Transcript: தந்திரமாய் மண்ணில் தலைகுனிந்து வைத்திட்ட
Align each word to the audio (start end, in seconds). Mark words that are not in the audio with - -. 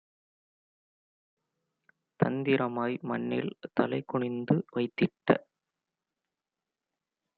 தந்திரமாய் 2.19 2.97
மண்ணில் 3.01 3.51
தலைகுனிந்து 3.73 4.57
வைத்திட்ட 4.75 5.29